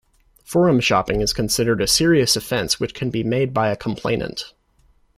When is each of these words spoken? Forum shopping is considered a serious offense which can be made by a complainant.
Forum 0.43 0.79
shopping 0.79 1.21
is 1.21 1.31
considered 1.31 1.79
a 1.79 1.85
serious 1.85 2.35
offense 2.35 2.79
which 2.79 2.95
can 2.95 3.11
be 3.11 3.23
made 3.23 3.53
by 3.53 3.69
a 3.69 3.75
complainant. 3.75 4.51